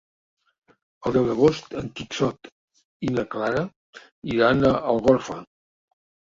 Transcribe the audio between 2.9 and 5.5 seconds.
i na Clara iran a Algorfa.